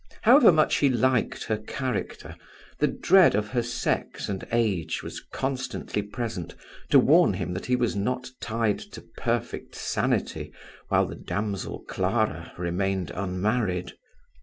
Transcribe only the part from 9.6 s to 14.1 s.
sanity while the damsel Clara remained unmarried.